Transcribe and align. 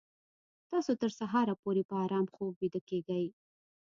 تاسو 0.71 0.91
تر 1.01 1.11
سهاره 1.19 1.53
پورې 1.63 1.83
په 1.89 1.95
ارام 2.05 2.25
خوب 2.35 2.53
ویده 2.57 2.81
کیږئ 2.89 3.25